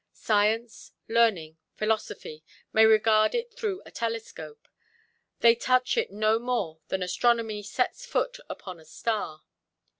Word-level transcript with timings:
Science, 0.13 0.93
learning, 1.07 1.59
philosophy, 1.75 2.43
may 2.73 2.87
regard 2.87 3.35
it 3.35 3.53
through 3.53 3.83
a 3.85 3.91
telescope: 3.91 4.67
they 5.41 5.53
touch 5.53 5.95
it 5.95 6.09
no 6.09 6.39
more 6.39 6.79
than 6.87 7.03
astronomy 7.03 7.61
sets 7.61 8.03
foot 8.03 8.39
upon 8.49 8.79
a 8.79 8.85
star. 8.85 9.43